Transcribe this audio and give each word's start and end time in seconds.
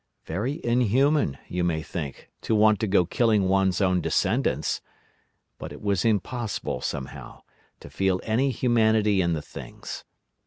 Very 0.25 0.59
inhuman, 0.65 1.37
you 1.47 1.63
may 1.63 1.83
think, 1.83 2.31
to 2.41 2.55
want 2.55 2.79
to 2.79 2.87
go 2.87 3.05
killing 3.05 3.47
one's 3.47 3.79
own 3.81 4.01
descendants! 4.01 4.81
But 5.59 5.71
it 5.71 5.79
was 5.79 6.03
impossible, 6.03 6.81
somehow, 6.81 7.43
to 7.81 7.87
feel 7.91 8.19
any 8.23 8.49
humanity 8.49 9.21
in 9.21 9.33
the 9.33 9.43
things. 9.43 10.03